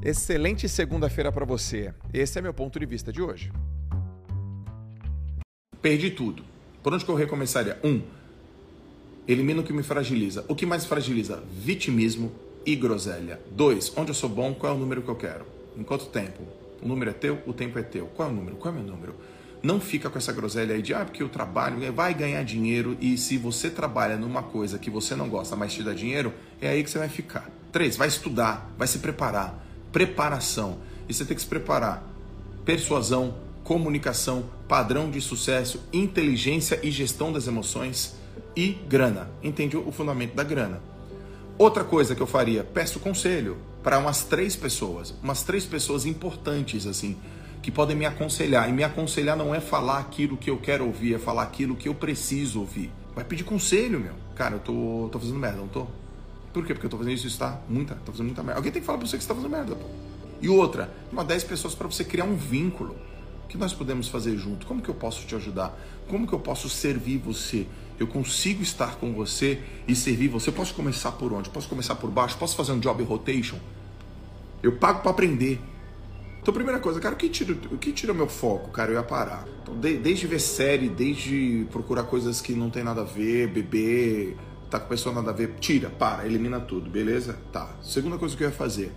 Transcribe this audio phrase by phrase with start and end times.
[0.00, 1.92] Excelente segunda-feira para você.
[2.14, 3.50] Esse é meu ponto de vista de hoje.
[5.82, 6.44] Perdi tudo.
[6.84, 7.80] Por onde que eu recomeçaria?
[7.82, 8.00] Um,
[9.26, 10.44] elimina o que me fragiliza.
[10.46, 11.42] O que mais fragiliza?
[11.52, 12.32] Vitimismo
[12.64, 13.40] e groselha.
[13.50, 15.44] Dois, onde eu sou bom, qual é o número que eu quero?
[15.76, 16.44] Em quanto tempo?
[16.80, 18.06] O número é teu, o tempo é teu.
[18.06, 18.56] Qual é o número?
[18.56, 19.16] Qual é o meu número?
[19.60, 23.18] Não fica com essa groselha aí de, ah, porque eu trabalho, vai ganhar dinheiro e
[23.18, 26.84] se você trabalha numa coisa que você não gosta, mas te dá dinheiro, é aí
[26.84, 27.50] que você vai ficar.
[27.72, 30.78] Três, vai estudar, vai se preparar preparação.
[31.08, 32.02] E você tem que se preparar.
[32.64, 33.34] Persuasão,
[33.64, 38.16] comunicação, padrão de sucesso, inteligência e gestão das emoções
[38.56, 39.30] e grana.
[39.42, 40.80] Entende o fundamento da grana.
[41.58, 46.86] Outra coisa que eu faria, peço conselho para umas três pessoas, umas três pessoas importantes
[46.86, 47.16] assim,
[47.62, 48.68] que podem me aconselhar.
[48.68, 51.88] E me aconselhar não é falar aquilo que eu quero ouvir, é falar aquilo que
[51.88, 52.90] eu preciso ouvir.
[53.14, 54.14] Vai pedir conselho, meu.
[54.34, 55.86] Cara, eu tô, tô fazendo merda, não tô?
[56.52, 56.74] Por quê?
[56.74, 58.58] Porque eu tô fazendo isso e está muita, tô fazendo muita merda.
[58.58, 59.84] Alguém tem que falar pra você que você tá fazendo merda, pô.
[60.40, 62.96] E outra, uma 10 pessoas para você criar um vínculo.
[63.44, 64.66] O que nós podemos fazer junto?
[64.66, 65.76] Como que eu posso te ajudar?
[66.08, 67.66] Como que eu posso servir você?
[67.98, 70.50] Eu consigo estar com você e servir você?
[70.50, 71.50] Eu posso começar por onde?
[71.50, 72.36] Posso começar por baixo?
[72.38, 73.58] Posso fazer um job rotation?
[74.62, 75.60] Eu pago para aprender.
[76.40, 78.92] Então, primeira coisa, cara, o que tira o que tira meu foco, cara?
[78.92, 79.46] Eu ia parar.
[79.62, 84.36] Então, de, desde ver série, desde procurar coisas que não tem nada a ver, beber,
[84.68, 87.36] tá com pessoa nada a ver, tira, para, elimina tudo, beleza?
[87.52, 87.70] Tá.
[87.82, 88.92] Segunda coisa que eu ia fazer,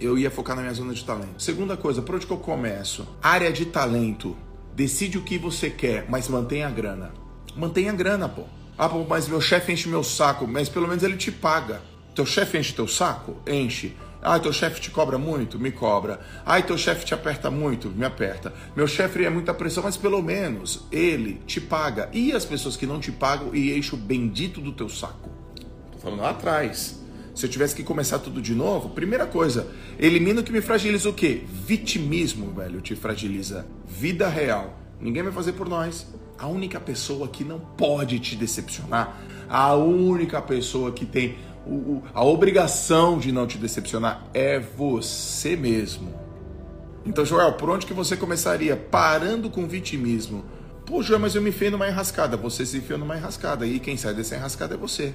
[0.00, 1.42] eu ia focar na minha zona de talento.
[1.42, 3.06] Segunda coisa, por onde que eu começo?
[3.22, 4.36] Área de talento.
[4.74, 7.12] Decide o que você quer, mas mantenha a grana.
[7.56, 8.44] Mantenha a grana, pô.
[8.76, 11.82] Ah, pô, mas meu chefe enche meu saco, mas pelo menos ele te paga.
[12.14, 13.36] Teu chefe enche teu saco?
[13.46, 13.96] Enche.
[14.20, 15.58] Ah, teu chefe te cobra muito?
[15.58, 16.20] Me cobra.
[16.44, 17.88] Ah, teu chefe te aperta muito?
[17.88, 18.52] Me aperta.
[18.74, 22.08] Meu chefe é muita pressão, mas pelo menos ele te paga.
[22.12, 25.30] E as pessoas que não te pagam e enche o bendito do teu saco?
[25.92, 26.98] Tô falando lá atrás.
[27.32, 31.08] Se eu tivesse que começar tudo de novo, primeira coisa, elimina o que me fragiliza
[31.08, 31.44] o quê?
[31.46, 33.64] Vitimismo, velho, te fragiliza.
[33.86, 34.76] Vida real.
[35.00, 36.08] Ninguém vai fazer por nós.
[36.36, 39.16] A única pessoa que não pode te decepcionar,
[39.48, 41.36] a única pessoa que tem
[41.74, 46.12] o, a obrigação de não te decepcionar é você mesmo.
[47.04, 48.76] Então, Joel, por onde que você começaria?
[48.76, 50.44] Parando com vitimismo.
[50.84, 52.36] Pô, Joel, mas eu me enfiei numa enrascada.
[52.36, 53.66] Você se enfiou numa enrascada.
[53.66, 55.14] E quem sai dessa enrascada é você.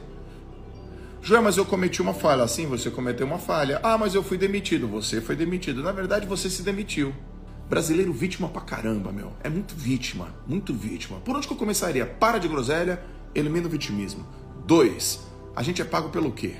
[1.22, 2.48] Joel, mas eu cometi uma falha.
[2.48, 3.80] Sim, você cometeu uma falha.
[3.84, 4.88] Ah, mas eu fui demitido.
[4.88, 5.84] Você foi demitido.
[5.84, 7.14] Na verdade, você se demitiu.
[7.70, 9.34] Brasileiro vítima pra caramba, meu.
[9.44, 10.28] É muito vítima.
[10.48, 11.20] Muito vítima.
[11.20, 12.06] Por onde que eu começaria?
[12.06, 13.04] Para de groselha,
[13.34, 14.28] elimina o vitimismo.
[14.66, 15.22] Dois,
[15.56, 16.56] a gente é pago pelo quê?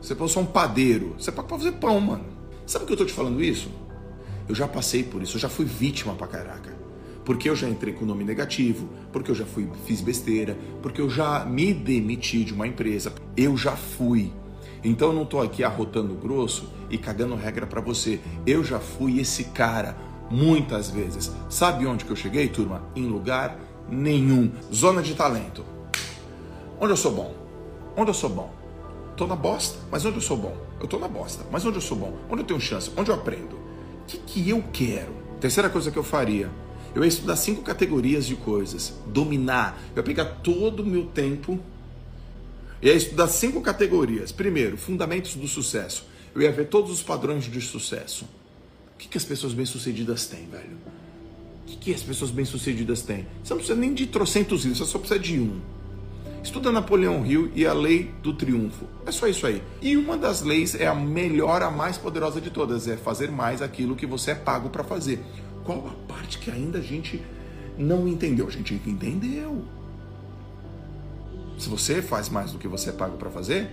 [0.00, 2.24] Você pode ser um padeiro, você é pago pra fazer pão, mano.
[2.66, 3.70] Sabe por que eu tô te falando isso?
[4.48, 6.74] Eu já passei por isso, eu já fui vítima pra caraca.
[7.24, 11.08] Porque eu já entrei com nome negativo, porque eu já fui, fiz besteira, porque eu
[11.08, 13.14] já me demiti de uma empresa.
[13.34, 14.30] Eu já fui.
[14.82, 18.20] Então eu não tô aqui arrotando grosso e cagando regra para você.
[18.46, 19.96] Eu já fui esse cara
[20.30, 21.32] muitas vezes.
[21.48, 22.82] Sabe onde que eu cheguei, turma?
[22.94, 23.58] Em lugar
[23.88, 24.52] nenhum.
[24.72, 25.64] Zona de talento.
[26.78, 27.43] Onde eu sou bom?
[27.96, 28.52] Onde eu sou bom?
[29.16, 30.56] Tô na bosta, mas onde eu sou bom?
[30.80, 32.16] Eu tô na bosta, mas onde eu sou bom?
[32.28, 32.90] Onde eu tenho chance?
[32.96, 33.54] Onde eu aprendo?
[33.54, 35.12] O que, que eu quero?
[35.40, 36.50] Terceira coisa que eu faria,
[36.94, 39.80] eu ia estudar cinco categorias de coisas, dominar.
[39.90, 41.58] Eu ia pegar todo o meu tempo
[42.80, 44.30] e ia estudar cinco categorias.
[44.30, 46.06] Primeiro, fundamentos do sucesso.
[46.34, 48.24] Eu ia ver todos os padrões de sucesso.
[48.94, 50.76] O que, que as pessoas bem-sucedidas têm, velho?
[51.62, 53.26] O que, que as pessoas bem-sucedidas têm?
[53.42, 55.60] Você não precisa nem de trocentos livros, você só precisa de um.
[56.44, 58.84] Estuda Napoleão Hill e a lei do triunfo.
[59.06, 59.62] É só isso aí.
[59.80, 63.62] E uma das leis é a melhor, a mais poderosa de todas, é fazer mais
[63.62, 65.24] aquilo que você é pago para fazer.
[65.64, 67.22] Qual a parte que ainda a gente
[67.78, 68.46] não entendeu?
[68.46, 69.64] A gente entendeu.
[71.58, 73.70] Se você faz mais do que você é pago para fazer,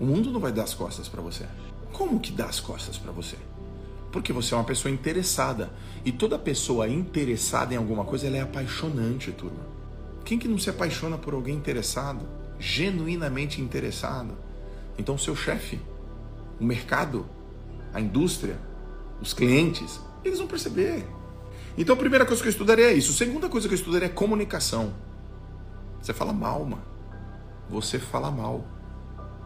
[0.00, 1.44] o mundo não vai dar as costas para você.
[1.92, 3.36] Como que dá as costas para você?
[4.10, 5.70] Porque você é uma pessoa interessada.
[6.06, 9.79] E toda pessoa interessada em alguma coisa, ela é apaixonante, turma.
[10.24, 14.36] Quem que não se apaixona por alguém interessado, genuinamente interessado?
[14.98, 15.80] Então, seu chefe,
[16.60, 17.26] o mercado,
[17.92, 18.58] a indústria,
[19.20, 21.06] os clientes, eles vão perceber.
[21.76, 23.12] Então, a primeira coisa que eu estudaria é isso.
[23.12, 24.92] A segunda coisa que eu estudaria é comunicação.
[26.00, 26.82] Você fala mal, mano.
[27.68, 28.64] Você fala mal.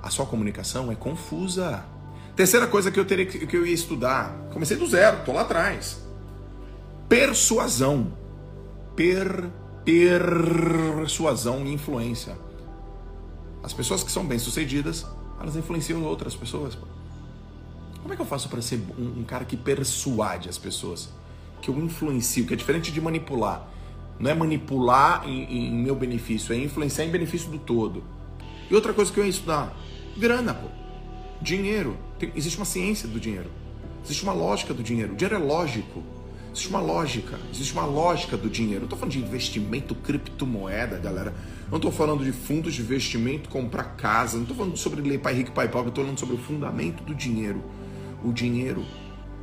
[0.02, 1.84] A sua comunicação é confusa.
[2.36, 6.02] Terceira coisa que eu teria que eu ia estudar, comecei do zero, tô lá atrás.
[7.08, 8.12] Persuasão.
[8.96, 12.36] Persuasão persuasão e influência.
[13.62, 15.06] As pessoas que são bem-sucedidas,
[15.40, 16.76] elas influenciam outras pessoas.
[18.02, 21.08] Como é que eu faço para ser um, um, cara que persuade as pessoas?
[21.62, 23.66] Que eu influencio, que é diferente de manipular.
[24.18, 28.04] Não é manipular em, em meu benefício, é influenciar em benefício do todo.
[28.70, 29.74] E outra coisa que eu ia estudar:
[30.16, 30.68] grana, pô.
[31.40, 31.96] Dinheiro.
[32.18, 33.50] Tem, existe uma ciência do dinheiro.
[34.04, 35.14] Existe uma lógica do dinheiro.
[35.14, 36.02] O dinheiro é lógico.
[36.54, 37.36] Existe uma lógica.
[37.52, 38.82] Existe uma lógica do dinheiro.
[38.82, 41.34] Não estou falando de investimento criptomoeda, galera.
[41.68, 44.36] Não estou falando de fundos de investimento, comprar casa.
[44.36, 45.88] Não estou falando sobre lei pai rico, pai pobre.
[45.88, 47.60] Eu estou falando sobre o fundamento do dinheiro.
[48.22, 48.84] O dinheiro.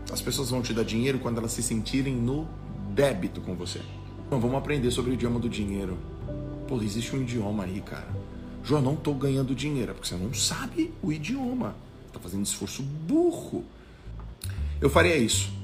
[0.10, 2.48] As pessoas vão te dar dinheiro quando elas se sentirem no
[2.92, 3.81] débito com você.
[4.25, 5.98] Então vamos aprender sobre o idioma do dinheiro.
[6.66, 8.08] Pô, existe um idioma aí, cara.
[8.63, 9.92] João, não estou ganhando dinheiro.
[9.92, 11.75] É porque você não sabe o idioma.
[12.08, 13.66] Está fazendo esforço burro.
[14.80, 15.61] Eu faria isso